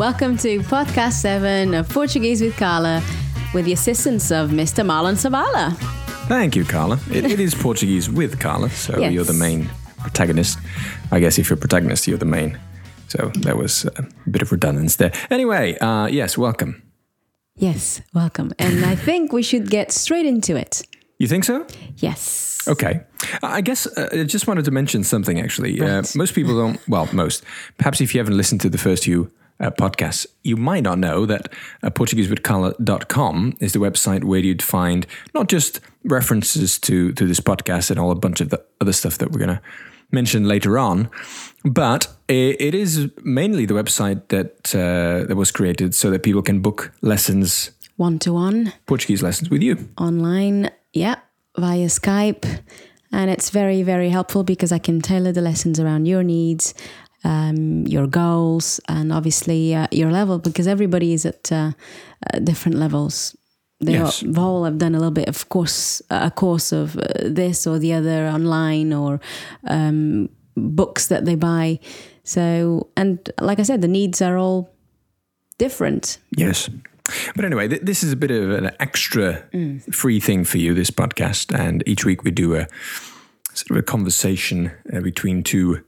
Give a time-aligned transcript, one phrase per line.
[0.00, 3.02] Welcome to podcast seven of Portuguese with Carla
[3.52, 4.82] with the assistance of Mr.
[4.82, 5.76] Marlon Sabala.
[6.26, 6.98] Thank you, Carla.
[7.10, 9.12] It, it is Portuguese with Carla, so Yes.
[9.12, 9.68] you're the main
[9.98, 10.58] protagonist.
[11.12, 12.58] I guess if you're protagonist, you're the main.
[13.08, 15.12] So there was a bit of redundancy there.
[15.30, 16.82] Anyway, uh, yes, welcome.
[17.56, 18.52] Yes, welcome.
[18.58, 20.80] And I think we should get straight into it.
[21.18, 21.66] You think so?
[21.98, 22.66] Yes.
[22.66, 23.02] Okay.
[23.42, 25.78] I guess uh, I just wanted to mention something actually.
[25.78, 27.44] Uh, most people don't, well, most.
[27.76, 29.30] Perhaps if you haven't listened to the first few
[29.60, 31.48] uh, podcasts, you might not know that
[31.82, 37.90] uh, PortugueseWithCarla.com is the website where you'd find not just references to, to this podcast
[37.90, 39.60] and all a bunch of the other stuff that we're going to
[40.12, 41.08] mention later on,
[41.64, 46.42] but i- it is mainly the website that, uh, that was created so that people
[46.42, 49.76] can book lessons, One to one, Portuguese lessons with you.
[49.98, 51.16] online, yeah,
[51.56, 52.44] via Skype.
[53.12, 56.74] And it's very, very helpful because I can tailor the lessons around your needs,
[57.24, 61.72] um, your goals, and obviously uh, your level because everybody is at uh,
[62.34, 63.36] uh, different levels.
[63.82, 64.22] They Yes.
[64.22, 67.02] all, all have done a little bit of course, a course of uh,
[67.34, 69.20] this or the other online or
[69.68, 71.78] um, books that they buy.
[72.24, 74.70] So, and like I said, the needs are all
[75.58, 76.18] different.
[76.36, 76.68] Yes.
[77.34, 79.42] But anyway, th- this is a bit of an extra
[79.90, 81.52] free thing for you, this podcast.
[81.58, 82.66] And each week we do a
[83.54, 85.80] sort of a conversation uh, between two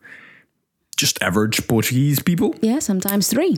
[1.02, 2.54] just average Portuguese people.
[2.62, 3.54] Yeah, sometimes three.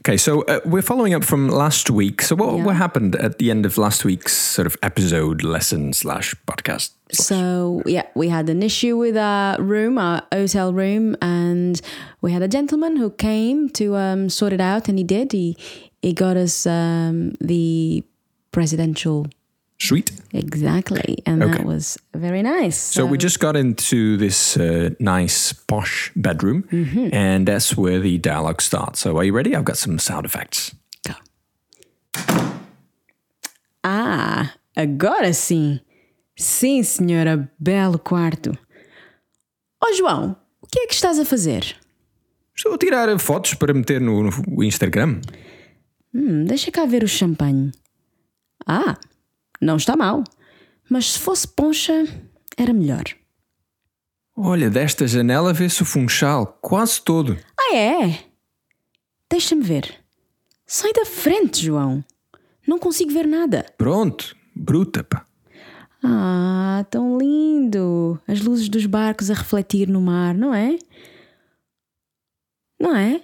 [0.00, 2.22] Okay, so uh, we're following up from last week.
[2.22, 2.64] So, what, Yeah.
[2.66, 6.90] what happened at the end of last week's sort of episode, lesson slash podcast?
[7.10, 11.80] So yeah, we had an issue with our room, our hotel room, and
[12.22, 15.32] we had a gentleman who came to um, sort it out, and he did.
[15.32, 15.56] He
[16.02, 18.04] he got us um, the
[18.52, 19.26] presidential
[19.78, 20.10] Sweet.
[20.32, 21.58] exactly, and Okay.
[21.58, 22.76] that was very nice.
[22.78, 27.08] So, we just got into this uh, nice posh bedroom, Mm-hmm.
[27.12, 29.00] and that's where the dialogue starts.
[29.00, 29.54] So, are you ready?
[29.54, 30.74] I've got some sound effects.
[31.06, 31.12] Go.
[33.82, 35.80] Ah, agora sim.
[36.38, 38.56] Sim, senhora, belo quarto.
[39.82, 41.76] Ó João, o que é que estás a fazer?
[42.54, 45.20] Estou a tirar fotos para meter no, no Instagram.
[46.14, 47.72] Hum, deixa cá ver o champanhe.
[48.66, 48.96] Ah,
[49.60, 50.22] não está mal.
[50.88, 52.04] Mas se fosse poncha,
[52.56, 53.04] era melhor.
[54.36, 57.38] Olha, desta janela vê-se o funchal quase todo.
[57.58, 58.24] Ah, é?
[59.30, 60.04] Deixa-me ver.
[60.66, 62.04] Sai da frente, João.
[62.66, 63.64] Não consigo ver nada.
[63.78, 65.24] Pronto, bruta, pá.
[66.02, 68.20] Ah, tão lindo.
[68.26, 70.78] As luzes dos barcos a refletir no mar, não é?
[72.78, 73.22] Não é?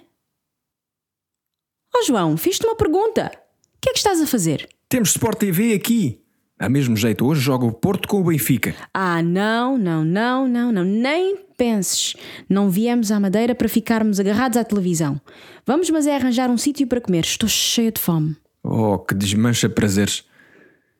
[1.95, 3.31] Oh, João, fiz-te uma pergunta.
[3.75, 4.67] O que é que estás a fazer?
[4.89, 6.22] Temos Sport TV aqui.
[6.63, 8.73] Dá mesmo jeito, hoje joga o Porto com o Benfica.
[8.93, 12.15] Ah, não, não, não, não, não, nem penses.
[12.47, 15.19] Não viemos à Madeira para ficarmos agarrados à televisão.
[15.65, 17.25] Vamos, mas é arranjar um sítio para comer.
[17.25, 18.37] Estou cheia de fome.
[18.63, 20.23] Oh, que desmancha prazeres.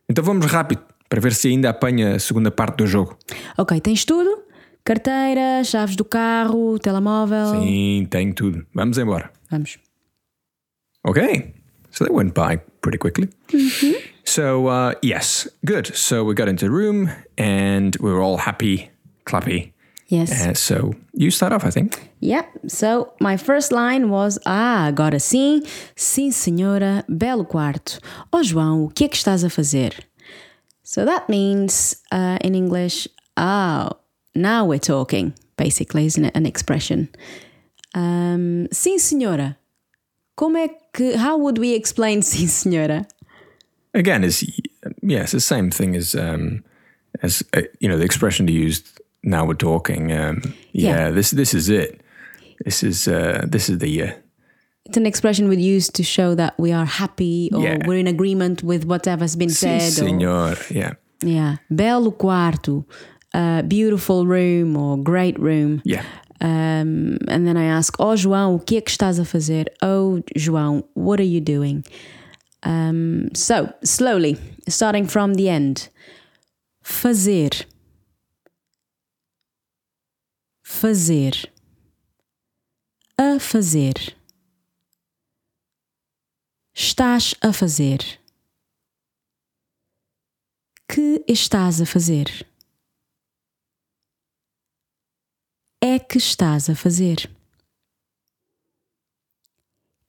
[0.09, 3.17] Então vamos rápido, para ver se ainda apanha a segunda parte do jogo.
[3.57, 4.43] Ok, tens tudo?
[4.83, 7.61] Carteira, chaves do carro, telemóvel.
[7.61, 8.65] Sim, tenho tudo.
[8.75, 9.31] Vamos embora.
[9.49, 9.77] Vamos.
[11.07, 11.53] Okay,
[11.89, 13.29] so that went by pretty quickly.
[14.25, 15.87] So, uh, yes, good.
[15.95, 18.89] So we got into the room and we were all happy,
[19.25, 19.71] clappy.
[20.07, 20.31] Yes.
[20.31, 22.09] Uh, so you start off, I think.
[22.19, 22.45] Yep.
[22.67, 25.63] So my first line was Ah, agora sim.
[25.95, 27.03] Sim, senhora.
[27.09, 27.99] Belo quarto.
[28.31, 29.91] Oh, João, o que é que estás a fazer?
[30.83, 33.07] So that means uh, in English,
[33.37, 33.89] oh,
[34.35, 36.35] now we're talking, basically, isn't it?
[36.35, 37.09] An expression.
[37.95, 39.57] Um, sim, senhora.
[40.37, 41.15] Como é que.
[41.17, 43.07] How would we explain sim, senhora?
[43.93, 44.43] Again, is
[45.01, 46.63] yes, the same thing as um,
[47.21, 48.85] as uh, you know the expression used.
[49.23, 50.11] Now we're talking.
[50.11, 50.41] Um,
[50.73, 51.11] yeah, Yeah.
[51.11, 52.01] this this is it.
[52.65, 54.11] This is uh, this is the uh,
[54.85, 57.77] It's an expression we use to show that we are happy or Yeah.
[57.87, 59.81] we're in agreement with whatever's been si, said.
[59.81, 60.55] or- senor.
[60.69, 60.93] Yeah,
[61.23, 61.57] Yeah.
[61.71, 62.85] Belo quarto,
[63.33, 65.81] uh, beautiful room or great room.
[65.85, 66.03] yeah.
[66.41, 69.69] Um, and then I ask, Oh, João, o que é que estás a fazer?
[69.81, 71.83] Oh, João, what are you doing?
[72.63, 74.37] Um, so, slowly,
[74.67, 75.89] starting from the end.
[76.83, 77.65] Fazer.
[80.63, 81.49] Fazer.
[83.17, 84.15] A fazer.
[86.75, 88.19] Estás a fazer.
[90.87, 92.45] Que estás a fazer?
[95.83, 97.29] é que estás a fazer?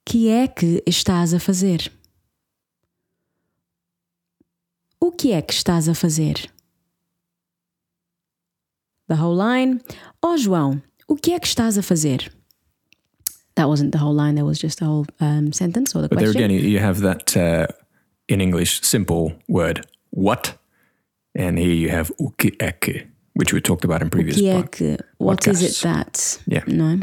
[0.07, 1.93] Que é que estás a fazer?
[5.05, 6.51] O que é que estás a fazer?
[9.07, 9.83] The whole line.
[10.23, 12.33] Oh João, o que é que estás a fazer?
[13.55, 14.35] That wasn't the whole line.
[14.35, 17.37] There was just the whole um, sentence or the But there again, you- have that
[17.37, 17.67] uh,
[18.29, 20.57] in English simple word, what?
[21.37, 24.49] And here you have o que é que, which we talked about in previous Que
[24.49, 26.41] é pod- que- what is it that?
[26.47, 26.65] Yeah.
[26.67, 26.99] No.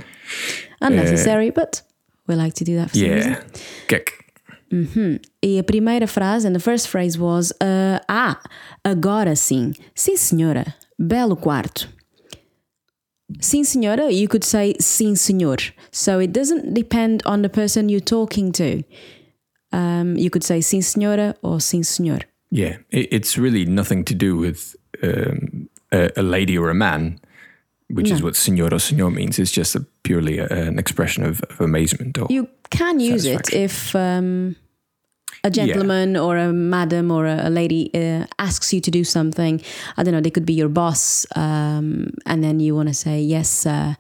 [0.82, 1.84] Unnecessary, but
[2.28, 3.32] we like to do that for some reason.
[3.34, 4.00] Yeah.
[4.72, 5.20] Que?
[5.44, 8.40] E a primeira frase, and the first phrase was uh, Ah,
[8.84, 9.74] agora sim.
[9.94, 10.76] Sim, senhora.
[11.00, 11.88] Belo quarto.
[13.40, 15.58] Sim, senhora, you could say sim, senhor.
[15.92, 18.84] So it doesn't depend on the person you're talking to.
[19.72, 22.20] Um, you could say sim, senhora or sim, senhor.
[22.50, 27.20] Yeah, it's really nothing to do with um, a, a lady or a man,
[27.90, 29.40] which is what señor or means.
[29.40, 32.18] It's just a purely a, an expression of, of amazement.
[32.18, 34.56] Or You can use it if um,
[35.44, 39.62] a gentleman or a madam or a, a lady uh, asks you to do something.
[39.98, 43.22] I don't know, they could be your boss, um, and then you want to say
[43.22, 43.96] yes, sir,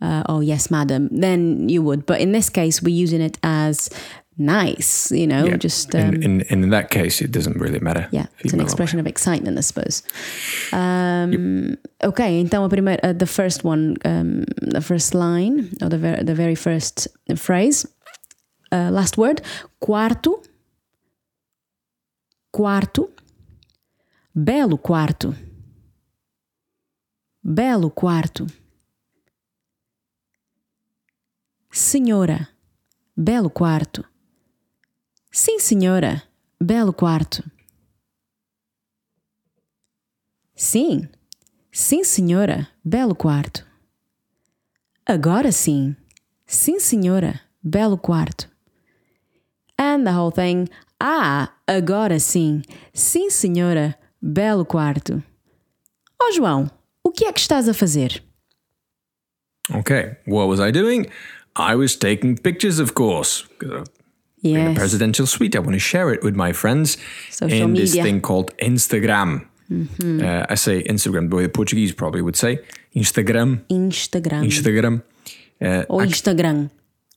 [0.00, 1.08] uh, or yes, madam.
[1.10, 2.06] Then you would.
[2.06, 3.88] But in this case, we're using it as
[4.36, 5.94] nice, you know, Yeah, just.
[5.94, 8.08] Um, in, in, in that case, it doesn't really matter.
[8.10, 10.02] yeah, it's an expression of excitement, I suppose.
[10.72, 15.96] Um, Okay, então a primeira, uh, the first one, um, the first line, or the
[15.98, 17.86] very, the very first phrase,
[18.72, 19.40] uh, last word,
[19.80, 20.42] quarto,
[22.54, 23.12] quarto,
[24.32, 25.34] belo quarto,
[27.42, 28.46] belo quarto,
[31.68, 32.48] senhora,
[33.16, 34.04] belo quarto,
[35.32, 36.22] sim senhora,
[36.60, 37.42] belo quarto.
[40.54, 41.08] Sim,
[41.72, 43.66] sim, senhora, belo quarto.
[45.04, 45.96] Agora sim,
[46.46, 48.48] sim, senhora, belo quarto.
[49.76, 50.68] And the whole thing,
[51.06, 52.62] ah, agora sim,
[52.94, 55.22] sim, senhora, belo quarto.
[56.20, 56.70] Ó João,
[57.04, 58.22] o que é que estás a fazer?
[59.74, 61.06] Okay, what was I doing?
[61.56, 63.44] I was taking pictures, of course.
[63.62, 63.84] I'm
[64.42, 65.56] in a Yes, presidential suite.
[65.56, 66.98] I want to share it with my friends
[67.30, 68.02] Social in this media.
[68.04, 69.46] thing called Instagram.
[69.70, 72.58] Uh, I say Instagram, the way the Portuguese probably would say
[72.94, 73.62] Instagram.
[73.70, 74.44] Instagram.
[74.44, 75.02] Instagram.
[75.60, 76.68] Uh, Ou Instagram.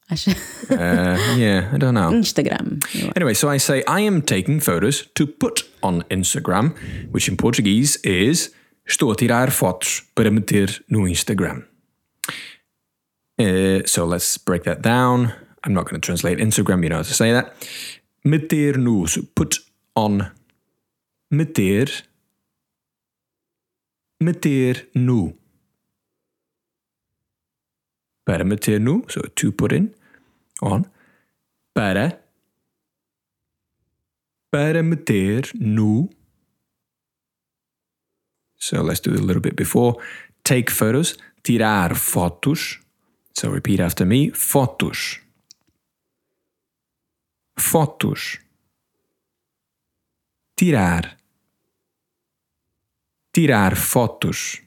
[0.10, 0.32] Acho...
[0.72, 2.12] uh, yeah, I don't know.
[2.12, 2.80] Instagram.
[3.16, 6.74] Anyway, so I say I am taking photos to put on Instagram,
[7.12, 8.52] which in Portuguese is
[8.88, 11.66] estou a tirar fotos para meter no Instagram.
[13.40, 15.34] Uh, so let's break that down.
[15.64, 17.54] I'm not going to translate Instagram, you know how to say that.
[18.24, 19.60] Meter no, so put
[19.96, 20.32] on.
[21.30, 21.88] Meter.
[24.22, 25.34] Meter no.
[28.26, 29.94] Para meter no, so to put in,
[30.62, 30.86] on.
[31.74, 32.28] Para
[34.50, 36.10] para meter no.
[38.56, 40.02] So let's do it a little bit before.
[40.44, 42.80] Take photos, tirar fotos.
[43.34, 44.32] So repeat after me.
[44.32, 45.20] Fotos.
[47.60, 48.40] Fotos.
[50.56, 51.18] Tirar.
[53.32, 54.64] Tirar fotos.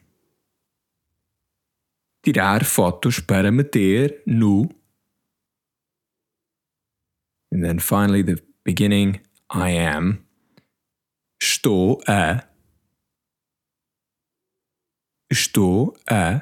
[2.21, 4.69] Tirar fotos para meter no.
[7.51, 10.25] And then finally, the beginning I am.
[11.41, 12.43] Estou a.
[15.31, 16.41] Estou a.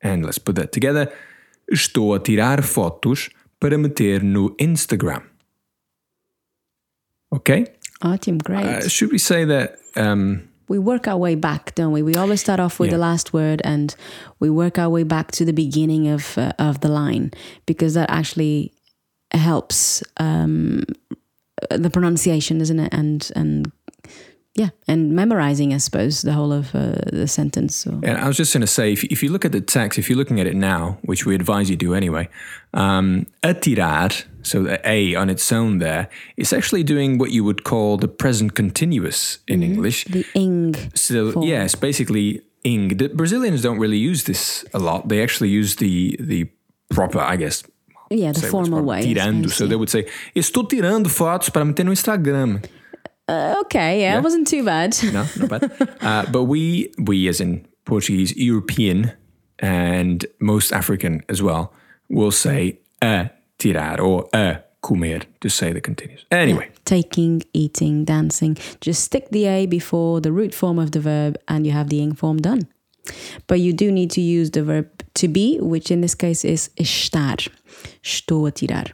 [0.00, 1.12] And let's put that together.
[1.70, 5.22] Estou a tirar fotos para meter no Instagram.
[7.32, 7.66] Okay?
[8.02, 8.64] Ótimo, great.
[8.64, 9.78] Uh, should we say that?
[9.96, 12.02] Um, we work our way back, don't we?
[12.02, 12.96] We always start off with Yeah.
[12.96, 13.94] the last word and
[14.38, 17.30] we work our way back to the beginning of uh, of the line
[17.66, 18.72] because that actually
[19.32, 20.84] helps um,
[21.70, 22.92] the pronunciation, isn't it?
[22.92, 23.72] And and
[24.58, 27.76] yeah, and memorizing, I suppose, the whole of uh, the sentence.
[27.76, 28.00] So.
[28.02, 30.10] And I was just going to say, if, if you look at the text, if
[30.10, 32.28] you're looking at it now, which we advise you do anyway,
[32.74, 37.62] um, atirar, so the A on its own there, it's actually doing what you would
[37.62, 40.04] call the present continuous in English.
[40.06, 40.74] The ing.
[40.94, 41.46] So form.
[41.46, 42.96] yes, basically ing.
[42.96, 45.08] The Brazilians don't really use this a lot.
[45.08, 46.50] They actually use the the
[46.90, 47.62] proper, I guess.
[48.10, 49.02] Yeah, the say formal way.
[49.02, 49.48] Tirando.
[49.48, 52.64] So they would say, estou tirando fotos para meter no Instagram.
[53.28, 54.96] Uh, okay, yeah, it wasn't too bad.
[55.12, 55.96] No, not bad.
[56.00, 59.12] uh, but we, we as in Portuguese, European,
[59.58, 61.72] and most African as well,
[62.08, 66.24] will say a tirar or a comer to say the continuous.
[66.30, 68.56] Anyway, Taking, eating, dancing.
[68.80, 72.00] Just stick the A before the root form of the verb and you have the
[72.00, 72.66] ing form done.
[73.46, 76.70] But you do need to use the verb to be, which in this case is
[76.76, 77.36] estar.
[78.02, 78.92] Estou a tirar.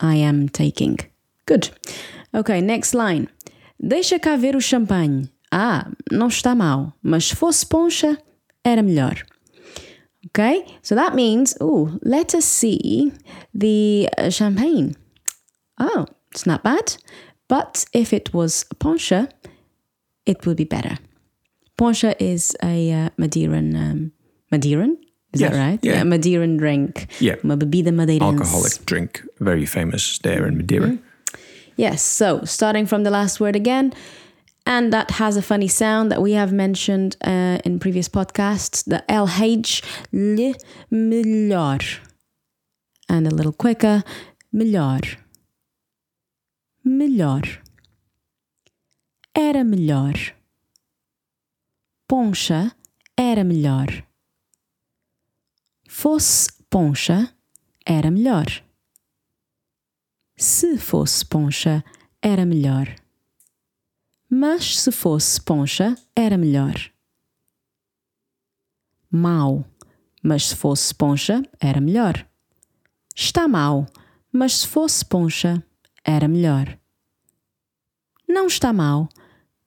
[0.00, 0.98] I am taking.
[1.46, 1.70] Good.
[2.34, 3.28] Okay, next line.
[3.80, 5.28] Deixa cá ver o champanhe.
[5.52, 8.18] Ah, não está mal, mas se fosse poncha,
[8.64, 9.22] era melhor.
[10.26, 13.12] Okay, so that means, oh, let us see
[13.54, 14.94] the uh, champagne.
[15.78, 16.96] Oh, it's not bad.
[17.48, 19.28] But if it was poncha,
[20.24, 20.98] it would be better.
[21.76, 24.12] Poncha is a uh, Madeiran, um,
[24.52, 24.98] Madeiran?
[25.32, 25.78] Is Yes, that right?
[25.82, 26.02] yeah.
[26.02, 27.06] Madeiran drink.
[27.20, 27.36] Yeah.
[27.44, 28.22] Uma bebida madeirense.
[28.22, 30.98] Alcoholic drink, very famous there in Madeira.
[31.76, 33.92] Yes, so starting from the last word again,
[34.66, 39.02] and that has a funny sound that we have mentioned uh, in previous podcasts the
[39.08, 39.82] LH,
[40.12, 40.54] le,
[40.90, 41.80] melhor.
[43.08, 44.02] And a little quicker,
[44.52, 45.00] melhor.
[46.84, 47.58] Melhor.
[49.34, 50.32] Era melhor.
[52.08, 52.72] Poncha
[53.16, 54.02] era melhor.
[56.02, 57.30] Fosse poncha,
[57.84, 58.46] era melhor.
[60.34, 61.84] Se fosse poncha,
[62.22, 62.86] era melhor.
[64.26, 66.90] Mas se fosse poncha, era melhor.
[69.10, 69.62] Mau,
[70.22, 72.26] mas se fosse poncha, era melhor.
[73.14, 73.84] Está mau,
[74.32, 75.62] mas se fosse poncha,
[76.02, 76.78] era melhor.
[78.26, 79.06] Não está mau,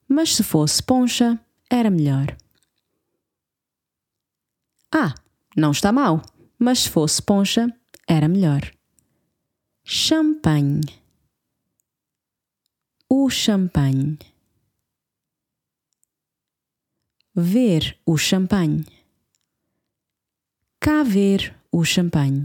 [0.07, 2.35] mas se fosse poncha, era melhor.
[4.91, 5.13] Ah,
[5.55, 6.21] não está mau,
[6.57, 7.67] mas se fosse poncha,
[8.07, 8.61] era melhor.
[9.83, 10.81] Champanhe.
[13.09, 14.17] O champanhe.
[17.35, 18.85] Ver o champanhe.
[20.79, 22.43] Cá ver o champanhe.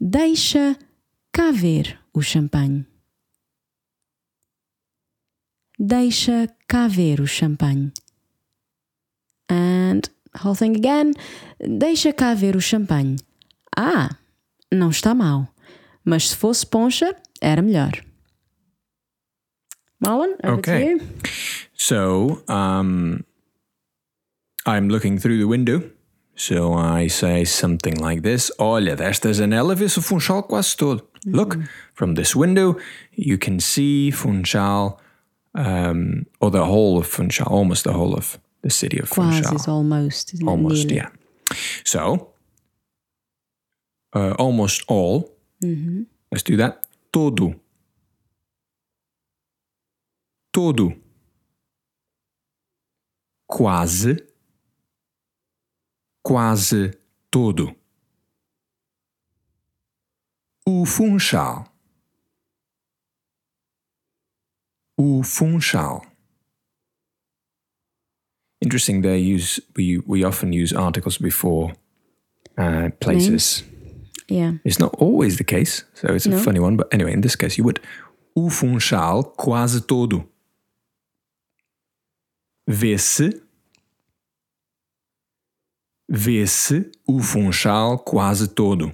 [0.00, 0.78] Deixa
[1.32, 2.86] cá ver o champanhe.
[5.78, 7.92] Deixa cá ver o champanhe.
[9.50, 10.02] And
[10.44, 11.12] whole thing again.
[11.60, 13.16] Deixa cá ver o champanhe.
[13.76, 14.10] Ah,
[14.72, 15.46] não está mal.
[16.04, 17.92] Mas se fosse poncha, era melhor.
[20.00, 20.84] Marlon, over Okay.
[20.98, 21.08] to you.
[21.74, 23.24] So um,
[24.66, 25.82] I'm looking through the window.
[26.36, 31.02] So I say something like this: Olha, desta janela vê-se o Funchal quase todo.
[31.26, 31.58] Look,
[31.94, 32.76] from this window,
[33.12, 35.00] you can see Funchal,
[35.56, 39.54] um, or the whole of Funchal, almost the whole of the city of Quase Funchal.
[39.56, 40.50] is almost, isn't it?
[40.50, 40.96] Almost, Nearly.
[40.96, 41.10] yeah.
[41.84, 42.32] So,
[44.14, 45.32] uh, almost all.
[46.30, 46.84] Let's do that.
[47.12, 47.54] Todo.
[50.52, 50.94] Todo.
[53.46, 54.16] Quase.
[56.22, 56.92] Quase
[57.30, 57.74] todo.
[60.66, 61.66] O Funchal.
[64.98, 66.02] O Funchal.
[68.60, 69.02] Interesting.
[69.02, 71.72] They use we we often use articles before
[72.58, 73.64] uh, places.
[74.28, 74.52] Yeah.
[74.64, 76.38] It's not always the case, so it's a No.
[76.38, 76.76] funny one.
[76.76, 77.80] But anyway, in this case, you would.
[78.36, 80.24] O Funchal quase todo.
[82.66, 83.40] Vê-se.
[86.10, 88.92] Vê-se o Funchal quase todo.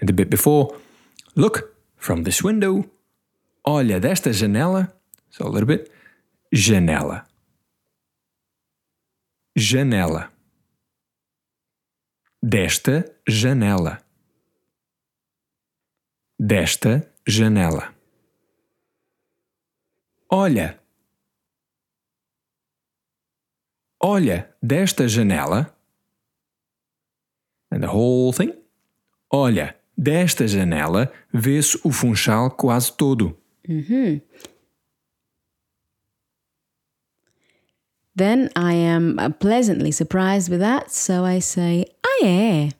[0.00, 0.74] And the bit before,
[1.34, 2.84] look from this window.
[3.66, 4.92] Olha desta janela.
[5.30, 5.90] So a little bit.
[6.54, 7.24] Janela.
[9.58, 10.30] Janela.
[12.42, 14.04] Desta janela.
[16.38, 17.94] Desta janela.
[20.28, 20.78] Olha.
[23.98, 25.74] Olha desta janela.
[27.70, 28.52] And the whole thing.
[29.30, 33.40] Olha, desta janela vê-se o Funchal quase todo.
[38.16, 42.70] Then I am uh, pleasantly surprised with that, so I say, ah, yeah.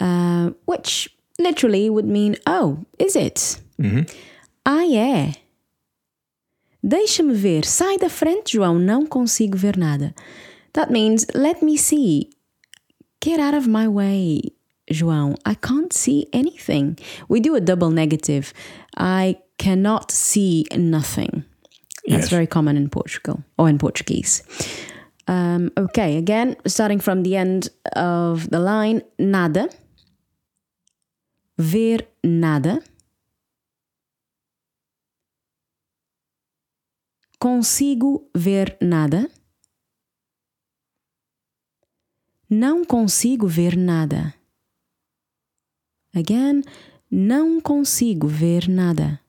[0.00, 3.60] Uh, which literally would mean, oh, is it?
[4.64, 5.32] Ah, yeah.
[6.82, 7.64] Deixa-me ver.
[7.64, 8.78] Sai da frente, João.
[8.78, 10.14] Não consigo ver nada.
[10.72, 12.30] That means, let me see.
[13.20, 14.52] Get out of my way,
[14.90, 15.36] João.
[15.44, 16.98] I can't see anything.
[17.28, 18.52] We do a double negative.
[18.96, 21.44] I cannot see nothing.
[22.08, 22.30] That's Yes.
[22.30, 24.42] very common in Portugal or in Portuguese.
[25.28, 29.68] Um, okay, again, starting from the end of the line, nada.
[31.58, 32.80] Ver nada.
[37.38, 39.28] Consigo ver nada.
[42.48, 44.34] Não consigo ver nada.
[46.14, 46.62] Again,
[47.10, 49.20] não consigo ver nada.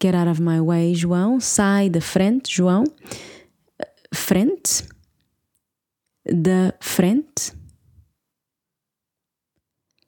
[0.00, 1.40] Get out of my way, João.
[1.40, 2.84] Sai da frente, João.
[4.12, 4.86] Frente.
[6.24, 7.52] Da frente.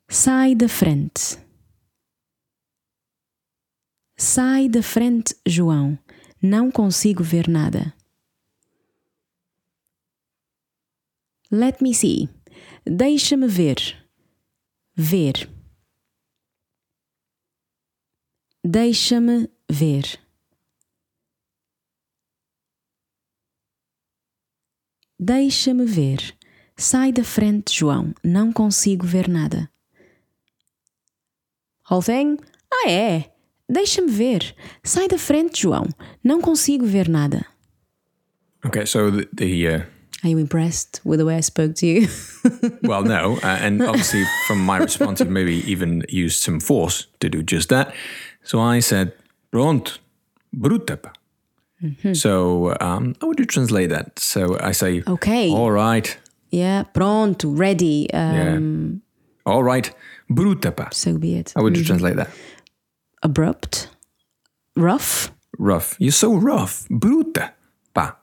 [0.08, 1.38] Sai da frente.
[4.16, 5.98] Sai da frente, João.
[6.42, 7.94] Não consigo ver nada.
[11.50, 12.28] Let me see.
[12.84, 14.06] Deixa-me ver.
[14.94, 15.48] Ver.
[18.62, 20.18] Deixa-me ver.
[25.18, 26.34] Deixa-me ver.
[26.76, 28.14] Sai da frente, João.
[28.22, 29.68] Não consigo ver nada.
[31.90, 32.38] Whole thing?
[32.72, 33.32] Ah, é.
[33.68, 34.54] Deixa-me ver.
[34.84, 35.86] Sai da frente, João.
[36.22, 37.44] Não consigo ver nada.
[38.64, 39.82] Okay, so the, the uh,
[40.24, 42.08] Are you impressed with the way I spoke to you?
[42.82, 47.28] well, no, uh, and obviously from my response, you maybe even used some force to
[47.28, 47.94] do just that.
[48.42, 49.12] So I said,
[49.50, 49.92] "Pronto,
[50.56, 51.12] brutepa."
[52.12, 54.18] So um, how would you translate that?
[54.18, 55.50] So I say, Okay.
[55.50, 56.18] all right,
[56.50, 58.08] yeah, pronto, ready.
[58.12, 59.02] Um,
[59.46, 59.94] yeah, all right,
[60.30, 61.52] brutepa." So be it.
[61.54, 62.30] How would you translate that?
[63.22, 63.88] Abrupt,
[64.76, 65.30] rough.
[65.58, 65.96] Rough.
[65.98, 66.86] You're so rough.
[66.88, 67.50] Bruta.
[67.92, 68.16] Pa.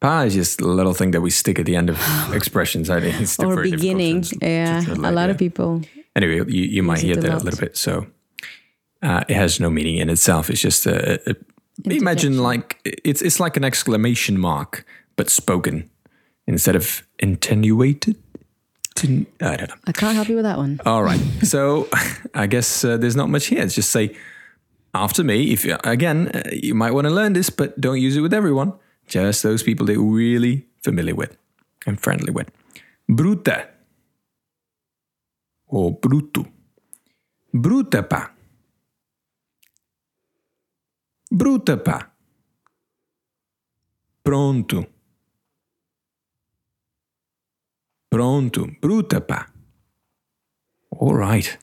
[0.00, 1.96] Pa is just a little thing that we stick at the end of
[2.34, 2.90] expressions.
[2.90, 4.24] I think it's or very difficult to beginning.
[4.42, 5.30] yeah, a lot yeah.
[5.30, 5.82] of people.
[6.16, 7.76] Anyway, you, you might hear it a that a little bit.
[7.76, 8.06] So
[9.02, 10.50] uh, it has no meaning in itself.
[10.50, 11.36] It's just a, a,
[11.84, 14.84] imagine like it's it's like an exclamation mark,
[15.16, 15.90] but spoken
[16.46, 18.16] instead of attenuated.
[19.02, 19.74] I don't know.
[19.86, 20.78] I can't help you with that one.
[20.84, 21.20] All right.
[21.42, 21.88] so
[22.34, 23.62] I guess uh, there's not much here.
[23.62, 24.14] It's just say
[24.94, 25.52] after me.
[25.52, 28.34] If you, again, uh, you might want to learn this, but don't use it with
[28.34, 28.74] everyone.
[29.06, 31.36] Just those people that you're really familiar with
[31.86, 32.50] and friendly with.
[33.08, 33.68] Bruta
[35.66, 36.46] or bruto.
[37.54, 38.30] Bruta pa.
[41.30, 42.10] Bruta pa.
[44.22, 44.86] Pronto.
[48.08, 48.66] Pronto.
[48.80, 49.46] Bruta pa.
[50.90, 51.56] All right.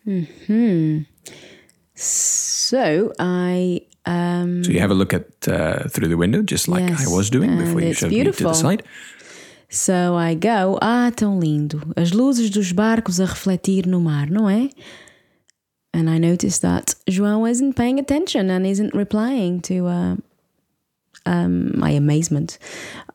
[1.94, 6.88] So I um, So you have a look at uh, through the window, just like
[6.90, 8.52] Yes, I was doing before you showed me to beautiful.
[8.52, 8.84] the side.
[9.70, 11.82] So I go, ah, tão lindo.
[11.98, 14.70] As luzes dos barcos a refletir no mar, não é?
[15.98, 20.16] And I noticed that João isn't paying attention and isn't replying to uh,
[21.26, 22.60] um, my amazement.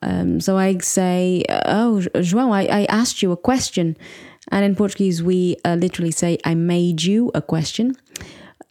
[0.03, 3.97] Um, so I say, oh, João, I, I asked you a question.
[4.49, 7.95] And in Portuguese, we uh, literally say, I made you a question.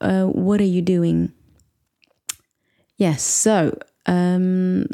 [0.02, 1.32] Uh, what are you doing?
[2.98, 4.88] Yes, so um,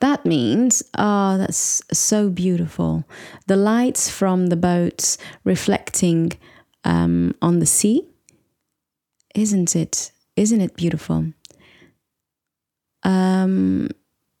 [0.00, 3.04] that means, oh, that's so beautiful.
[3.46, 6.32] The lights from the boats reflecting
[6.82, 8.08] um, on the sea.
[9.34, 10.12] Isn't it?
[10.36, 11.32] Isn't it beautiful?
[13.02, 13.88] Um,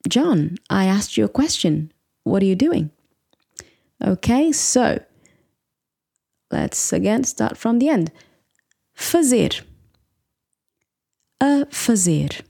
[0.08, 1.92] John, I asked you a question.
[2.24, 2.90] What are you doing?
[4.02, 5.02] Okay, so
[6.50, 8.10] let's again start from the end.
[8.96, 9.62] Fazer.
[11.40, 12.42] A fazer.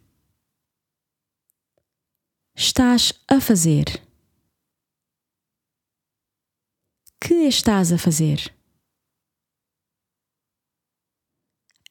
[2.56, 4.00] Estás a fazer.
[7.20, 8.50] Que estás a fazer?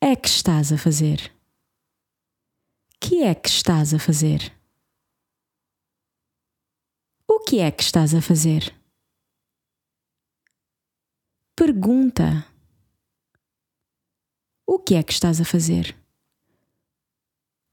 [0.06, 1.34] É que estás a fazer?
[3.00, 4.52] Que é que estás a fazer?
[7.26, 8.76] O que é que estás a fazer?
[11.56, 12.46] Pergunta.
[14.68, 15.96] O que é que estás a fazer?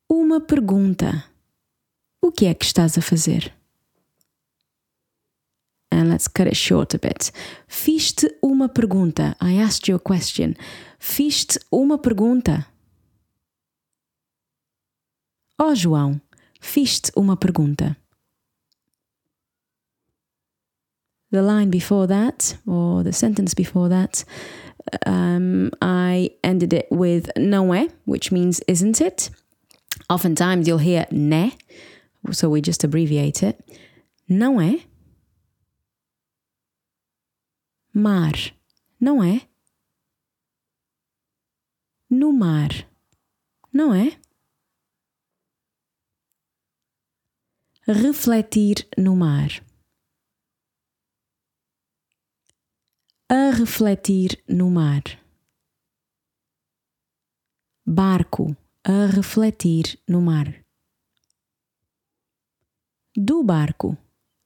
[0.08, 1.28] Uma pergunta.
[2.22, 3.59] O que é que estás a fazer?
[6.10, 7.30] Let's cut it short a bit.
[7.68, 9.36] Fiz-te uma pergunta.
[9.40, 10.56] I asked you a question.
[10.98, 12.66] Fiz-te uma pergunta.
[15.56, 16.20] Oh, João,
[16.60, 17.96] fiz-te uma pergunta.
[21.30, 24.24] The line before that, or the sentence before that,
[25.06, 29.30] um, I ended it with não é, which means isn't it.
[30.08, 31.52] Oftentimes you'll hear né,
[32.32, 33.62] so we just abbreviate it.
[34.28, 34.80] Não é?
[37.92, 38.34] Mar,
[39.00, 39.48] não é?
[42.08, 42.70] No mar,
[43.72, 44.20] não é?
[47.88, 49.48] Refletir no mar.
[53.28, 55.02] A refletir no mar.
[57.84, 60.64] Barco a refletir no mar.
[63.16, 63.98] Do barco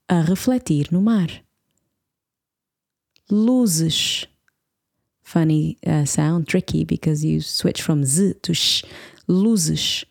[0.09, 1.44] a refletir no mar.
[3.31, 4.27] Luzes.
[5.23, 8.85] Funny uh, sound, tricky because you switch from z to sh.
[9.27, 10.05] Luzes.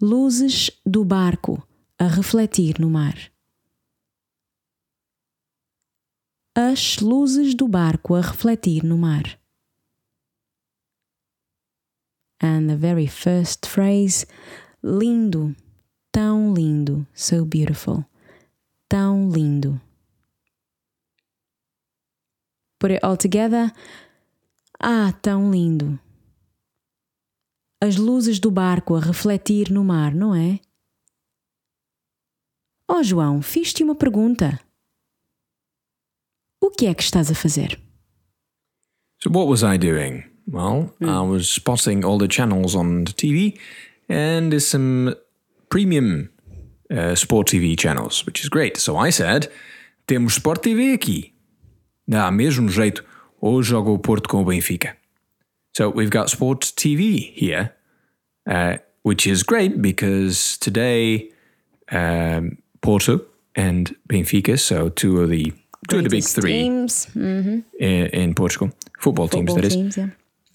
[0.00, 1.62] Luzes do barco
[1.98, 3.14] a refletir no mar.
[6.54, 9.38] As luzes do barco a refletir no mar.
[12.40, 14.26] And the very first phrase,
[14.82, 15.54] lindo.
[16.12, 17.06] tão lindo.
[17.14, 18.04] So beautiful.
[18.88, 19.80] Tão lindo.
[22.82, 23.72] Put it all together.
[24.80, 26.00] Ah, tão lindo.
[27.80, 30.58] As luzes do barco a refletir no mar, não é?
[32.88, 34.58] Oh, João, fiz-te uma pergunta.
[36.60, 37.80] O que é que estás a fazer?
[39.22, 40.24] So, what was I doing?
[40.48, 43.60] Well, I was spotting all the channels on the TV,
[44.08, 45.14] and there's some
[45.68, 46.30] premium
[46.90, 48.76] uh, sport TV channels, which is great.
[48.76, 49.48] So I said,
[50.08, 51.31] temos Sport TV aqui.
[52.06, 53.04] Dá mesmo jeito.
[53.40, 54.96] Hoje joga o Porto com o Benfica.
[55.76, 57.72] So we've got sports TV here,
[58.46, 61.32] uh, which is great because today
[61.90, 63.24] um, Porto
[63.56, 65.52] and Benfica, so two of the
[65.88, 67.08] two of the big three Teams.
[67.14, 70.08] in, in Portugal, football, teams Football that is, teams, yeah.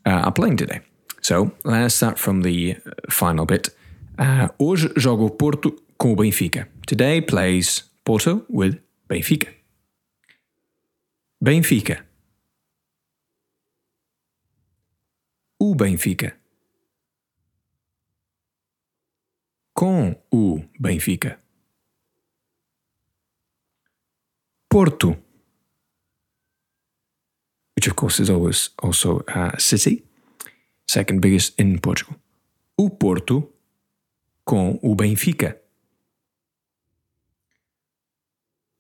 [0.06, 0.82] uh, are playing today.
[1.22, 3.70] So let's start from the uh, final bit.
[4.20, 6.68] Uh, hoje joga o Porto com o Benfica.
[6.86, 8.78] Today plays Porto with
[9.10, 9.57] Benfica.
[11.39, 12.04] Benfica.
[15.60, 16.36] O Benfica.
[19.73, 21.39] Com o Benfica.
[24.67, 25.15] Porto.
[27.76, 30.04] Which of course is always also a city.
[30.88, 32.15] Second biggest in Portugal.
[32.78, 33.54] O Porto
[34.43, 35.62] com o Benfica.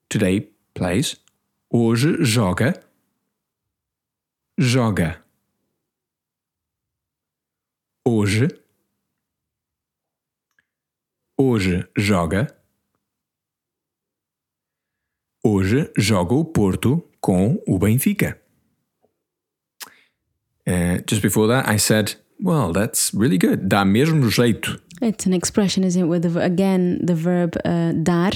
[0.09, 1.26] Today plays.
[1.69, 2.73] Hoje joga.
[4.57, 5.23] Joga.
[8.07, 8.47] Hoje.
[11.37, 12.47] Hoje joga.
[15.43, 18.39] Hoje joga o Porto com o Benfica.
[20.65, 23.67] Uh, just before that, I said, well, that's really good.
[23.67, 24.81] Dá mesmo jeito.
[25.01, 26.07] It's an expression, isn't it?
[26.07, 28.31] With the, again the verb uh, dar,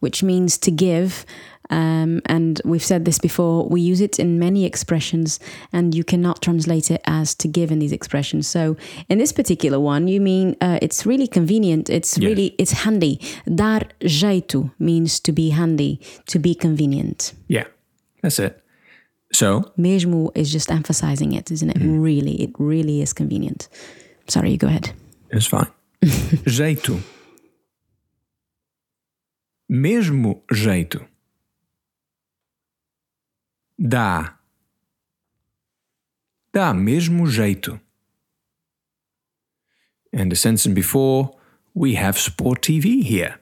[0.00, 1.24] which means to give.
[1.70, 3.66] Um, and we've said this before.
[3.68, 5.40] We use it in many expressions,
[5.72, 8.46] and you cannot translate it as to give in these expressions.
[8.46, 8.76] So
[9.08, 11.88] in this particular one, you mean uh, it's really convenient.
[11.88, 12.28] It's Yes.
[12.28, 13.18] really it's handy.
[13.46, 17.32] Dar jeito means to be handy, to be convenient.
[17.48, 17.64] Yeah,
[18.22, 18.60] that's it.
[19.32, 21.78] So, Mesmo is just emphasizing it, isn't it?
[21.80, 23.68] Really, it really is convenient.
[24.28, 24.92] Sorry, you go ahead.
[25.30, 25.66] it's fine.
[26.46, 27.00] jeito.
[29.70, 31.06] Mesmo jeito.
[33.86, 34.38] Dá.
[36.50, 37.78] Dá mesmo jeito.
[40.10, 41.36] And the sentence before,
[41.74, 43.38] we have Sport TV here.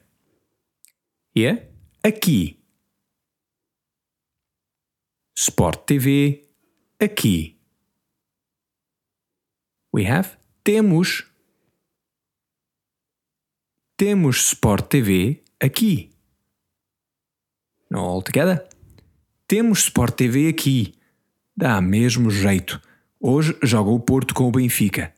[1.33, 1.68] Here,
[2.02, 2.59] aqui.
[5.37, 6.44] Sport TV,
[6.98, 7.57] aqui.
[9.92, 11.22] We have temos.
[13.96, 16.11] Temos Sport TV aqui.
[17.94, 18.71] All together.
[19.52, 20.94] Temos Sport TV aqui.
[21.54, 22.80] Dá mesmo jeito.
[23.20, 25.12] Hoje joga o Porto com o Benfica.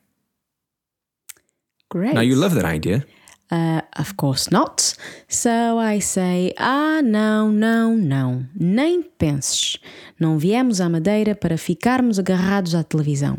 [1.88, 2.16] Great.
[2.16, 3.06] Now you love that idea.
[3.52, 4.96] Uh, of course not.
[5.28, 8.44] So I say, ah, não, não, não.
[8.58, 9.78] Nem penses.
[10.18, 13.38] Não viemos à Madeira para ficarmos agarrados à televisão.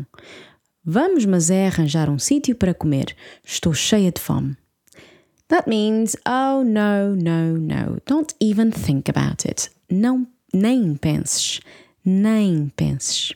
[0.82, 3.14] Vamos, mas é arranjar um sítio para comer.
[3.44, 4.56] Estou cheia de fome.
[5.48, 8.00] That means, oh, no, no, no.
[8.06, 9.70] Don't even think about it.
[9.90, 11.60] Não, nem penses.
[12.02, 13.32] Nem penses.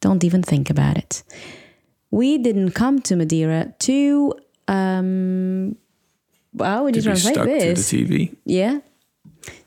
[0.00, 1.22] Don't even think about it.
[2.10, 4.34] We didn't come to Madeira to,
[4.66, 5.76] um,
[6.52, 7.74] well, would you To be translate stuck to the?
[7.74, 8.36] TV.
[8.44, 8.80] Yeah?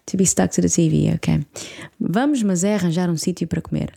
[0.08, 1.45] To be stuck to the TV, okay.
[1.99, 3.93] Vamos, mas é arranjar um sítio para comer.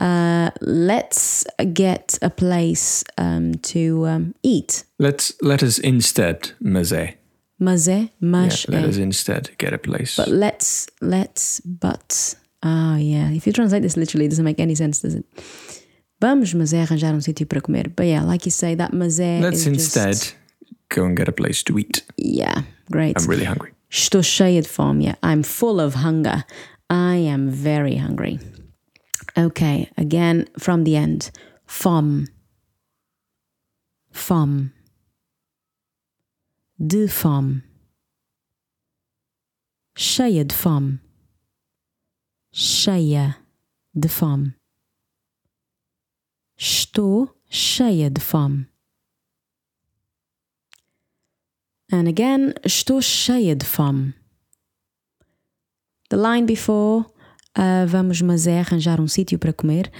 [0.00, 4.84] Uh, let's get a place um, to um, eat.
[4.98, 7.17] Let's let us instead, Mazé.
[7.58, 10.14] Mas é, Yeah, us instead get a place.
[10.16, 12.36] But let's, let's, but.
[12.62, 13.30] Ah, yeah.
[13.30, 15.24] If you translate this literally, it doesn't make any sense, does it?
[16.20, 17.88] Vamos, mas é arranjar um sítio para comer.
[17.94, 19.40] But yeah, like you say, that mas é.
[19.40, 20.36] Let's instead Just,
[20.88, 22.04] go and get a place to eat.
[22.16, 23.16] yeah, great.
[23.16, 23.72] I'm really hungry.
[23.90, 25.02] Estou cheia de fome.
[25.02, 25.14] Yeah.
[25.22, 26.44] I'm full of hunger.
[26.90, 28.38] I am very hungry.
[29.36, 31.30] Okay, again from the end.
[31.66, 32.28] Fome.
[34.12, 34.72] Fome.
[36.80, 37.64] De fome.
[39.96, 41.00] Cheia de fome.
[42.52, 43.36] Cheia
[43.92, 44.54] de fome.
[46.56, 48.68] Estou cheia de fome.
[51.90, 54.14] And again, estou cheia de fome.
[56.10, 57.06] The line before,
[57.58, 59.90] uh, vamos mas é arranjar um sítio para comer.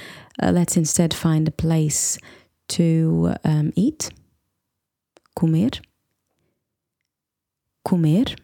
[0.41, 2.21] Uh, let's instead find a place
[2.69, 4.11] to um, eat.
[5.35, 5.83] Comer.
[7.83, 8.37] Comer,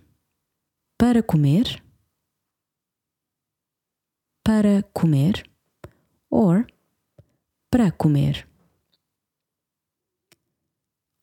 [0.99, 1.83] para comer,
[4.45, 5.51] para comer,
[6.31, 6.67] or
[7.71, 8.49] para comer.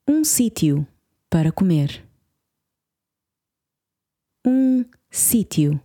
[0.07, 0.87] Um sítio
[1.29, 2.05] para comer.
[4.45, 5.81] Um sítio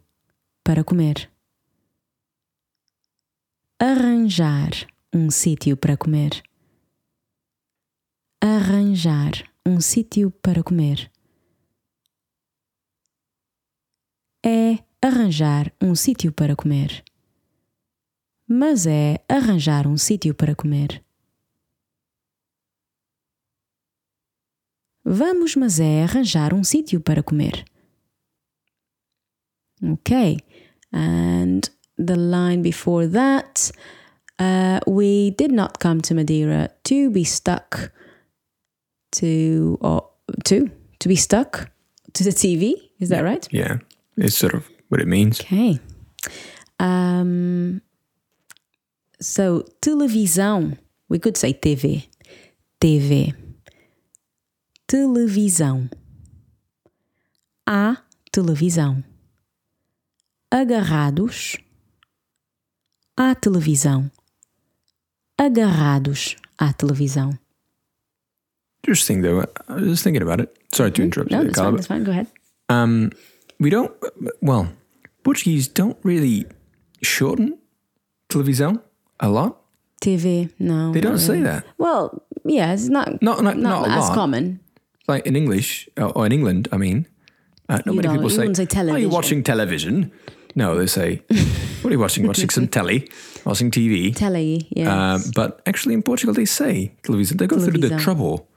[0.64, 1.30] para comer.
[3.78, 4.70] Arranjar
[5.14, 6.42] um sítio para comer.
[8.40, 9.32] Arranjar
[9.64, 11.10] um sítio para comer.
[14.46, 17.02] É arranjar um sítio para comer.
[18.46, 21.02] Mas é arranjar um sítio para comer.
[25.04, 27.64] Vamos, mas é arranjar um sítio para comer.
[29.82, 30.38] Okay,
[30.92, 31.60] and
[31.98, 33.72] the line before that,
[34.38, 37.92] uh, we did not come to Madeira to be stuck
[39.12, 40.08] to or
[40.44, 41.70] to to be stuck
[42.12, 42.74] to the TV.
[42.98, 43.46] Is that right?
[43.52, 43.78] Yeah,
[44.16, 45.40] it's sort of what it means.
[45.40, 45.80] Okay.
[46.78, 47.80] Um,
[49.20, 50.76] so televisão,
[51.08, 52.08] we could say TV.
[52.80, 53.34] TV.
[54.86, 55.90] Televisão.
[57.66, 57.96] A
[58.32, 59.02] televisão.
[60.50, 61.56] Agarrados
[63.16, 64.10] à televisão.
[65.38, 67.36] Agarrados à televisão.
[68.82, 69.40] Interesting, though.
[69.68, 70.56] I was just thinking about it.
[70.72, 72.04] Sorry to interrupt No, you, that's fine, that's fine.
[72.04, 72.28] Go ahead.
[72.68, 73.10] Um,
[73.58, 73.92] we don't.
[74.40, 74.68] Well,
[75.22, 76.46] Portuguese don't really
[77.02, 77.58] shorten
[78.28, 78.80] televisão
[79.20, 79.56] a lot.
[80.00, 80.92] TV, no.
[80.92, 81.64] They don't say that.
[81.78, 84.14] Well, yeah, it's not Not not, not, not, a as lot.
[84.14, 84.60] common.
[85.08, 87.06] Like in English or in England, I mean,
[87.68, 90.10] uh, not You many people say, say "Are you watching television?"
[90.54, 91.22] No, they say,
[91.82, 92.26] "What are you watching?
[92.30, 93.08] Watching some telly,
[93.44, 95.14] watching TV." Telly, yeah.
[95.14, 97.36] Um, but actually, in Portugal, they say television.
[97.36, 98.48] They go through the trouble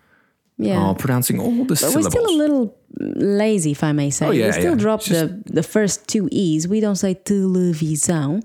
[0.59, 0.89] yeah.
[0.89, 2.05] of pronouncing all the but syllables.
[2.05, 4.27] we're still a little lazy, if I may say.
[4.27, 4.75] Oh, yeah, we still yeah.
[4.75, 6.67] drop just- the, the first two E's.
[6.67, 8.41] We don't say televisão.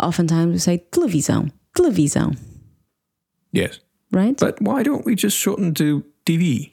[0.00, 1.50] Oftentimes we say televisão.
[1.74, 2.36] Televisão,
[3.50, 4.36] yes, right?
[4.38, 6.72] but why don't we just shorten to TV?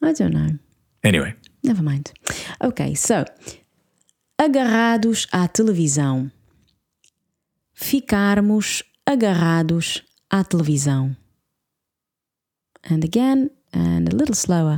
[0.00, 0.58] I don't know.
[1.04, 2.12] Anyway, Never mind.
[2.64, 3.26] Okay, so
[4.38, 6.30] agarrados à televisão.
[7.74, 11.14] Ficarmos agarrados à televisão.
[12.88, 14.76] And again, and a little slower.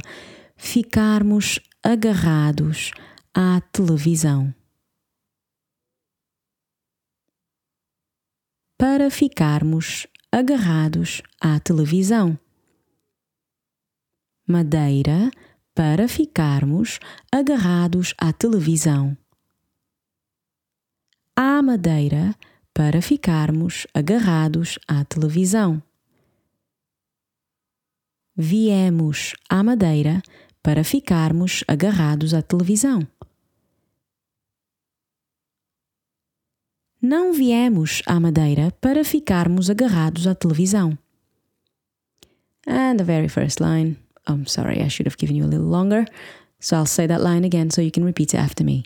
[0.56, 2.92] Ficarmos agarrados
[3.34, 4.54] à televisão.
[8.78, 12.38] Para ficarmos agarrados à televisão.
[14.46, 15.30] Madeira
[15.74, 17.00] para ficarmos
[17.32, 19.16] agarrados à televisão.
[21.36, 22.34] À madeira
[22.72, 25.82] para ficarmos agarrados à televisão.
[28.36, 30.20] Viemos à madeira
[30.60, 33.06] para ficarmos agarrados à televisão.
[37.00, 40.98] Não viemos à madeira para ficarmos agarrados à televisão.
[42.66, 43.98] And the very first line.
[44.26, 46.04] I'm sorry, I should have given you a little longer.
[46.58, 48.84] So I'll say that line again so you can repeat it after me.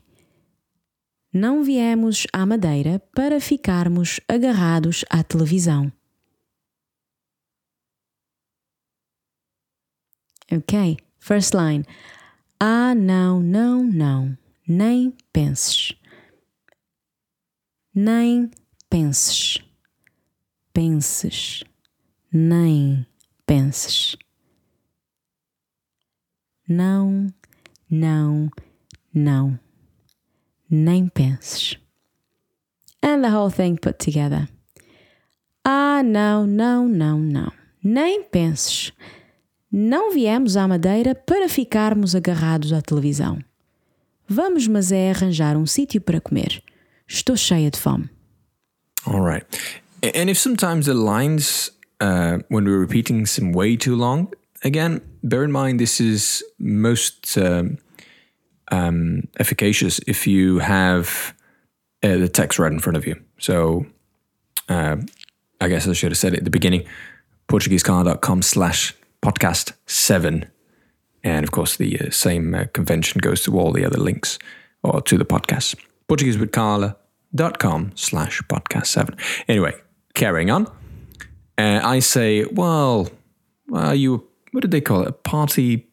[1.32, 5.92] Não viemos à Madeira para ficarmos agarrados à televisão.
[10.50, 11.84] Ok, first line.
[12.58, 14.36] Ah, não, não, não.
[14.66, 15.94] Nem penses.
[17.94, 18.50] Nem
[18.88, 19.58] penses.
[20.72, 21.64] Penses.
[22.32, 23.06] Nem
[23.46, 24.16] penses.
[26.68, 27.26] Não,
[27.90, 28.50] não,
[29.14, 29.58] não.
[30.70, 31.76] Nem penses.
[33.02, 34.48] And the whole thing put together.
[35.64, 37.52] Ah, não, não, não, não.
[37.82, 38.92] Nem penses.
[39.70, 43.38] Não viemos à Madeira para ficarmos agarrados à televisão.
[44.26, 46.62] Vamos, mas é arranjar um sítio para comer.
[47.06, 48.08] Estou cheia de fome.
[49.06, 49.46] All right.
[50.02, 54.28] And if sometimes the lines, uh, when we're repeating some way too long,
[54.62, 57.78] again, bear in mind this is most um,
[58.70, 61.34] um, efficacious if you have
[62.02, 63.16] uh, the text right in front of you.
[63.38, 63.86] So
[64.68, 64.96] uh,
[65.60, 66.84] I guess I should have said it at the beginning
[67.48, 70.46] PortugueseCar.com slash podcast seven.
[71.24, 74.38] And of course, the uh, same uh, convention goes to all the other links
[74.82, 75.74] or to the podcast.
[76.08, 79.16] PortugueseWithCarla.com slash podcast seven.
[79.48, 79.74] Anyway,
[80.14, 80.66] carrying on.
[81.58, 83.08] Uh, I say, well,
[83.72, 85.08] are you, what did they call it?
[85.08, 85.88] A party,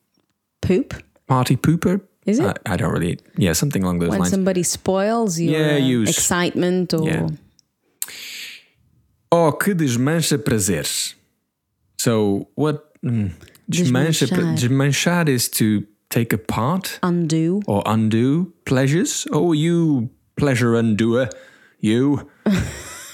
[0.62, 0.94] Poop?
[1.28, 2.02] party pooper?
[2.26, 2.58] Is it?
[2.66, 4.32] I, I don't really, yeah, something along those When lines.
[4.32, 7.08] somebody spoils your Yeah, uh, you s- excitement or.
[7.08, 7.28] Yeah.
[9.32, 11.14] Oh, que desmancha prazeres.
[11.98, 12.95] So what?
[13.68, 14.56] Desmancha, pra- Desmanchar.
[14.56, 17.60] desmanchar is to take apart Undo.
[17.68, 19.26] or undo pleasures.
[19.32, 21.30] Oh, you pleasure undoer.
[21.80, 22.28] You.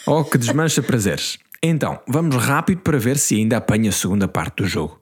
[0.08, 1.38] Oh, que desmancha prazeres.
[1.62, 5.00] Então, vamos rápido para ver se ainda apanha a segunda parte do jogo.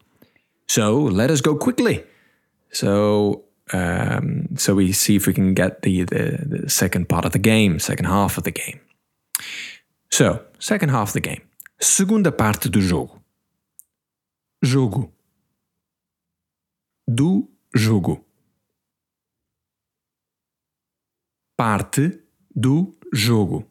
[0.68, 2.04] So, let us go quickly.
[2.72, 7.32] So, um, so we see if we can get the, the, the second part of
[7.32, 8.82] the game, second half of the game.
[10.12, 11.42] So, second half of the game.
[11.80, 13.19] Segunda parte do jogo.
[14.62, 15.14] Jogo.
[17.08, 18.26] Do jogo.
[21.58, 22.24] Parte
[22.56, 23.66] do jogo.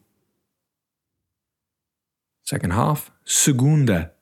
[2.43, 3.11] Second half.
[3.23, 4.15] Segunda.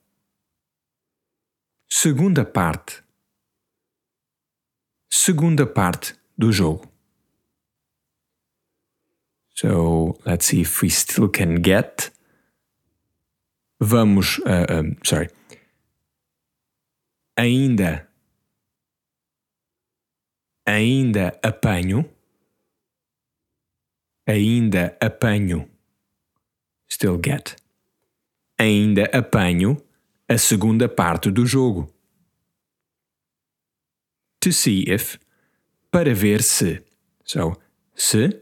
[1.89, 3.03] Segunda parte.
[5.09, 6.91] Segunda parte do jogo.
[9.55, 12.11] So let's see if we still can get.
[13.79, 14.39] Vamos.
[14.39, 15.29] Uh, um, sorry.
[17.37, 18.09] Ainda.
[20.65, 22.03] Ainda apanho.
[24.27, 25.69] Ainda apanho.
[26.89, 27.55] Still get.
[28.59, 29.77] Ainda apanho
[30.27, 31.93] a segunda parte do jogo.
[34.41, 35.19] To see if.
[35.91, 36.83] Para ver se.
[37.23, 37.53] So,
[37.95, 38.41] se.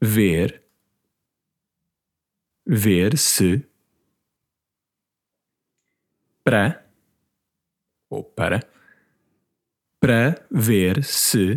[0.00, 0.62] Ver.
[2.66, 3.64] Ver se.
[6.46, 6.88] Para.
[8.08, 8.60] Ou para.
[10.00, 11.56] Para ver se.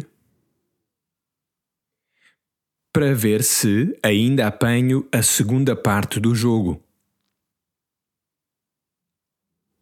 [2.91, 6.83] Para ver se ainda apanho a segunda parte do jogo.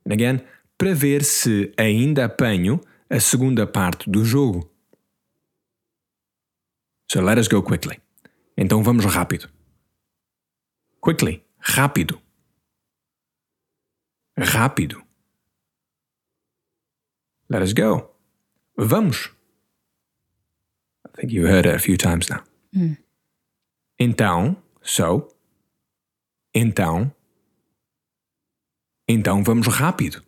[0.05, 0.45] Again,
[0.77, 4.69] para ver se ainda apanho a segunda parte do jogo.
[7.09, 8.01] So let us go quickly.
[8.57, 9.49] Então vamos rápido.
[11.01, 11.45] Quickly.
[11.59, 12.26] Rápido.
[14.37, 15.01] Rápido.
[17.49, 18.11] Let us go.
[18.77, 19.29] Vamos.
[21.05, 22.43] I think you heard it a few times now.
[23.99, 25.27] Então, so.
[26.53, 27.11] Então.
[29.07, 30.21] Então vamos rápido.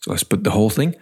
[0.00, 0.94] So let's put the whole thing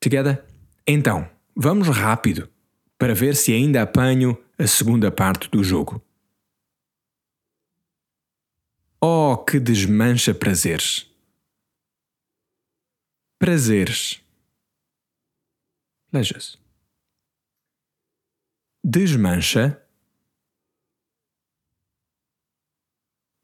[0.00, 0.44] together.
[0.86, 2.50] Então, vamos rápido
[2.98, 6.02] para ver se ainda apanho a segunda parte do jogo.
[9.00, 11.06] Oh, que desmancha prazeres!
[13.38, 14.20] Prazeres.
[16.10, 16.58] Pleasures.
[18.82, 19.80] Desmancha.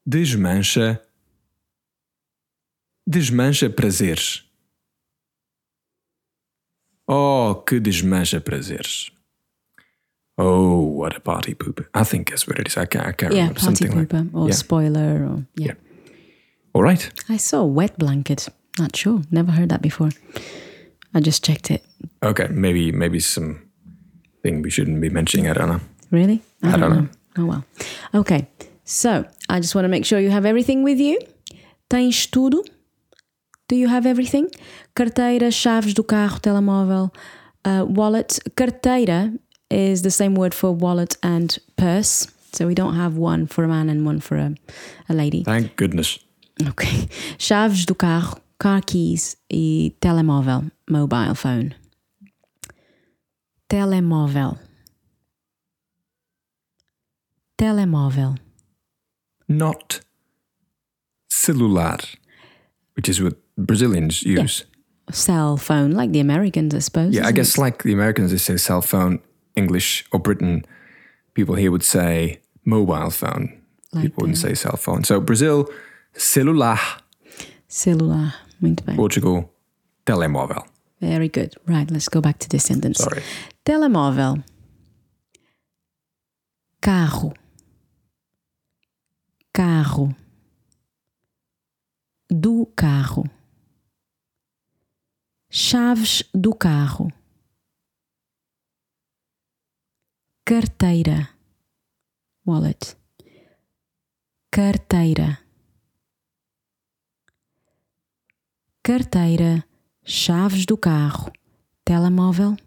[0.04, 1.00] Desmancha.
[3.06, 4.44] Desmancha prazeres.
[7.06, 9.12] Oh, que desmancha prazeres.
[10.36, 11.86] Oh, what a party pooper.
[11.94, 12.76] I think that's what it is.
[12.76, 13.60] I can't, I can't Yeah, remember.
[13.60, 14.54] party Something like pooper or yeah.
[14.54, 15.74] spoiler or yeah.
[16.72, 17.08] All right.
[17.28, 18.48] I saw wet blanket.
[18.78, 19.22] Not sure.
[19.30, 20.10] Never heard that before.
[21.14, 21.84] I just checked it.
[22.22, 23.60] Okay, maybe maybe some
[24.42, 25.48] thing we shouldn't be mentioning.
[25.48, 25.80] I don't know.
[26.10, 26.40] Really?
[26.62, 27.08] I don't know.
[27.38, 27.64] Oh well.
[28.12, 28.48] Okay.
[28.84, 31.18] So I just want to make sure you have everything with you.
[31.88, 32.64] Tens tudo?
[33.68, 34.50] Do you have everything?
[34.94, 37.10] Carteira, chaves do carro, telemóvel,
[37.64, 38.40] uh, wallet.
[38.56, 39.32] Carteira
[39.74, 42.28] is the same word for wallet and purse.
[42.52, 44.54] So we don't have one for a man and one for a,
[45.08, 45.42] a lady.
[45.42, 46.18] Thank goodness.
[46.68, 46.86] Ok.
[47.38, 51.74] Chaves do carro, car keys e telemóvel, mobile phone.
[53.68, 54.58] Telemóvel.
[57.58, 58.38] Telemóvel.
[59.48, 60.00] Not
[61.28, 61.98] celular,
[62.94, 64.64] which is what Brazilians use.
[65.10, 67.14] Cell phone, like the Americans, I suppose.
[67.14, 69.20] Yeah, I guess like the Americans, they say cell phone.
[69.56, 70.64] English or Britain,
[71.34, 73.60] people here would say mobile phone.
[74.02, 75.04] people wouldn't say uh, cell phone.
[75.04, 75.68] So Brazil,
[76.14, 76.78] celular.
[77.68, 78.34] Celular.
[78.60, 78.96] Muito bem.
[78.96, 79.50] Portugal,
[80.04, 80.66] telemóvel.
[81.00, 81.56] Very good.
[81.66, 83.02] Right, let's go back to this sentence.
[83.02, 83.22] Sorry.
[83.64, 84.42] Telemóvel.
[86.80, 87.32] Carro.
[89.52, 90.14] Carro.
[92.28, 93.24] Do carro.
[95.50, 97.10] Chaves do carro.
[100.46, 101.30] Carteira.
[102.46, 102.98] Wallet.
[104.50, 105.38] Carteira.
[108.82, 109.64] Carteira.
[110.04, 111.32] Chaves do carro.
[111.82, 112.58] Telemóvel.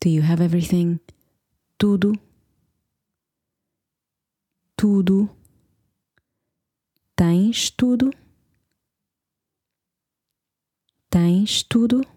[0.00, 0.98] Do you have everything?
[1.76, 2.14] Tudo.
[4.74, 5.28] Tudo.
[7.14, 8.10] Tens tudo?
[11.10, 12.11] Tens tudo?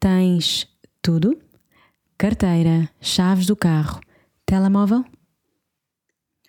[0.00, 0.66] Tens
[1.02, 1.36] tudo?
[2.18, 4.00] Carteira, chaves do carro,
[4.46, 5.04] telemóvel?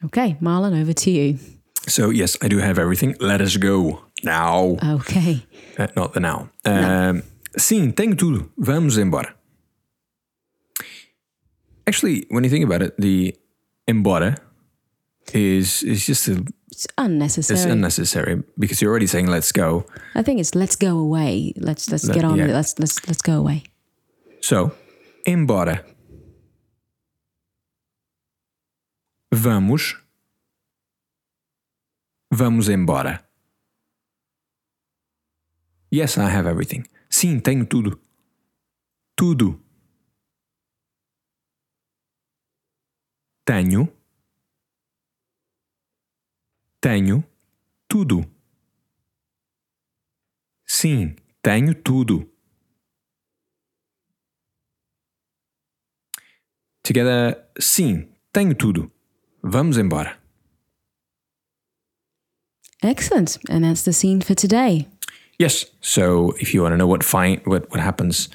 [0.05, 1.39] Okay, Marlon, over to you.
[1.87, 3.15] So, yes, I do have everything.
[3.19, 4.77] Let us go now.
[4.83, 5.45] Okay.
[5.77, 6.49] Uh, not the now.
[6.65, 7.23] Um,
[7.57, 8.49] sim, tenho tudo.
[8.57, 9.35] Vamos embora.
[11.87, 13.35] Actually, when you think about it, the
[13.87, 14.37] embora
[15.33, 17.59] is is just a, It's unnecessary.
[17.59, 19.85] it's unnecessary because you're already saying let's go.
[20.15, 21.53] I think it's let's go away.
[21.57, 22.43] Let's let's Let- get on yeah.
[22.45, 22.55] with it.
[22.55, 23.63] Let's let's let's go away.
[24.41, 24.71] So,
[25.25, 25.83] embora.
[29.31, 29.95] Vamos.
[32.31, 33.25] Vamos embora.
[35.91, 36.87] Yes, I have everything.
[37.09, 37.99] Sim, tenho tudo.
[39.17, 39.59] Tudo.
[43.45, 43.89] Tenho.
[46.81, 47.23] Tenho
[47.89, 48.25] tudo.
[50.65, 52.27] Sim, tenho tudo.
[56.83, 58.91] Together, sim, tenho tudo.
[59.43, 60.17] Vamos embora.
[62.81, 63.37] Excellent.
[63.49, 64.87] And that's the scene for today.
[65.37, 65.65] Yes.
[65.81, 68.29] So if you want to know what fine what what happens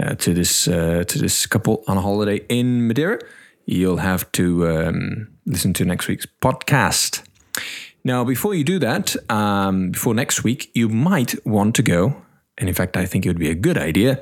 [0.00, 3.18] uh, to this uh, to this couple on a holiday in Madeira,
[3.64, 7.25] you'll have to um, listen to next week's podcast.
[8.04, 12.22] Now, before you do that, um, before next week, you might want to go,
[12.58, 14.20] and in fact, I think it would be a good idea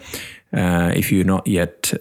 [0.52, 1.92] uh, if you're not yet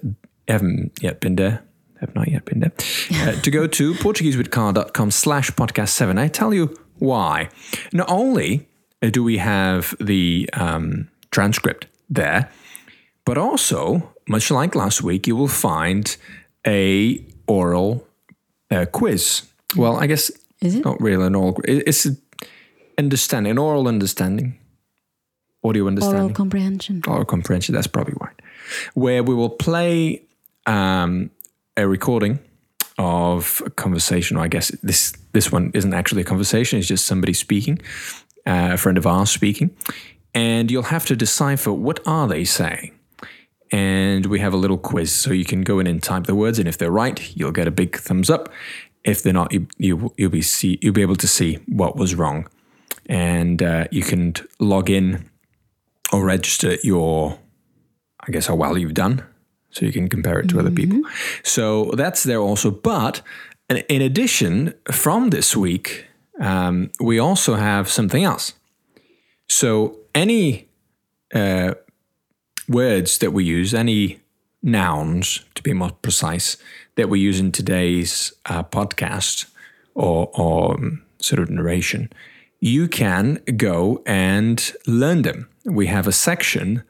[0.47, 1.63] haven't yet been there.
[1.99, 2.73] Have not yet been there.
[3.13, 6.17] Uh, to go to PortugueseWithCarla.com slash podcast seven.
[6.17, 7.49] I tell you why.
[7.93, 8.67] Not only
[9.01, 12.49] do we have the um, transcript there,
[13.25, 16.17] but also, much like last week, you will find
[16.67, 18.05] a oral
[18.69, 19.43] uh, quiz.
[19.77, 20.29] Well, I guess
[20.63, 20.85] Is it?
[20.85, 21.59] not really an oral.
[21.65, 22.07] It's
[22.97, 24.57] understanding, an oral understanding,
[25.63, 27.01] audio understanding, Oral comprehension.
[27.07, 27.75] oral comprehension.
[27.75, 28.35] That's probably right.
[28.93, 30.23] Where we will play
[30.65, 31.31] um,
[31.75, 32.39] a recording
[32.97, 34.37] of a conversation.
[34.37, 36.79] Or I guess this this one isn't actually a conversation.
[36.79, 37.79] It's just somebody speaking,
[38.45, 39.75] uh, a friend of ours speaking,
[40.33, 42.91] and you'll have to decipher what are they saying.
[43.71, 46.59] And we have a little quiz, so you can go in and type the words,
[46.59, 48.49] and if they're right, you'll get a big thumbs up.
[49.03, 52.15] If they're not, you, you you'll be see you'll be able to see what was
[52.15, 52.47] wrong,
[53.07, 55.29] and uh, you can log in
[56.11, 57.37] or register your,
[58.27, 59.23] I guess, how well you've done,
[59.71, 61.01] so you can compare it to other people.
[61.43, 62.71] So that's there also.
[62.71, 63.21] But
[63.69, 66.05] in in addition, from this week,
[66.39, 68.53] um, we also have something else.
[69.47, 70.67] So any
[71.35, 71.73] uh,
[72.67, 74.19] words that we use, any
[74.61, 76.57] nouns, to be more precise,
[76.95, 79.45] that we use in today's uh, podcast
[79.95, 82.11] or, or um, sort of narration,
[82.59, 85.49] you can go and learn them.
[85.65, 86.83] We have a section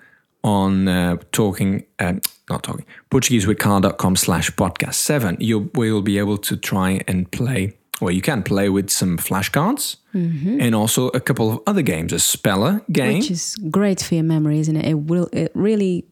[0.43, 2.13] on uh, talking, uh,
[2.49, 5.37] not talking, PortugueseWithCarla.com slash podcast seven.
[5.39, 9.97] You will be able to try and play, well, you can play with some flashcards
[10.13, 13.19] and also a couple of other games, a speller game.
[13.19, 14.85] Which is great for your memory, isn't it?
[14.85, 16.05] It will it really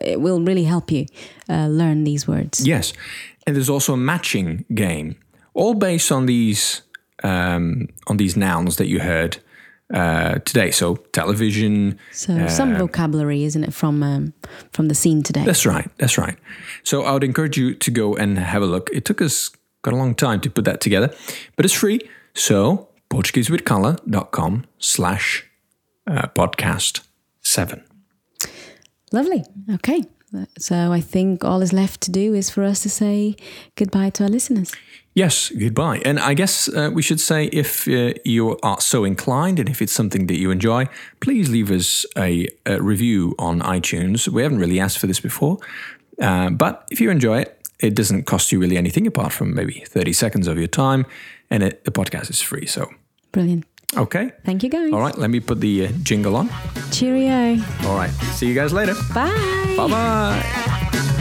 [0.00, 1.06] it will really help you
[1.48, 2.66] uh, learn these words.
[2.66, 2.92] Yes,
[3.48, 5.16] and there's also a matching game,
[5.54, 6.82] all based on these
[7.22, 9.38] um, on these nouns that you heard
[9.94, 10.70] uh, today.
[10.70, 11.98] So television.
[12.12, 14.34] So some vocabulary, isn't it, from um,
[14.72, 15.44] from the scene today?
[15.46, 15.90] That's right.
[15.96, 16.36] That's right.
[16.82, 18.90] So I would encourage you to go and have a look.
[18.92, 21.08] It took us got a long time to put that together,
[21.56, 22.00] but it's free.
[22.34, 25.46] So PortugueseWithCarla.com slash
[26.06, 27.00] uh, podcast
[27.40, 27.82] seven.
[29.10, 29.42] Lovely.
[29.72, 30.04] Okay.
[30.58, 33.34] So I think all is left to do is for us to say
[33.76, 34.72] goodbye to our listeners.
[35.14, 36.00] Yes, goodbye.
[36.04, 39.82] And I guess uh, we should say if uh, you are so inclined and if
[39.82, 40.88] it's something that you enjoy,
[41.20, 44.28] please leave us a, a review on iTunes.
[44.28, 45.58] We haven't really asked for this before,
[46.22, 49.84] uh, but if you enjoy it, it doesn't cost you really anything apart from maybe
[49.86, 51.06] 30 seconds of your time,
[51.50, 52.66] and it, the podcast is free.
[52.66, 52.88] So,
[53.32, 53.64] Brilliant.
[53.96, 54.32] Okay.
[54.44, 54.92] Thank you, guys.
[54.92, 56.48] All right, let me put the uh, jingle on.
[56.90, 57.62] Cheerio.
[57.84, 58.94] All right, see you guys later.
[59.14, 59.74] Bye.
[59.76, 61.14] Bye bye.